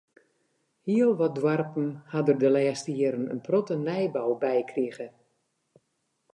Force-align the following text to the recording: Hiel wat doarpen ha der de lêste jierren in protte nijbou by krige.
Hiel 0.89 1.11
wat 1.21 1.35
doarpen 1.39 1.87
ha 2.11 2.19
der 2.27 2.37
de 2.43 2.49
lêste 2.55 2.91
jierren 2.97 3.31
in 3.33 3.41
protte 3.47 3.75
nijbou 3.87 4.31
by 4.41 4.57
krige. 4.71 5.07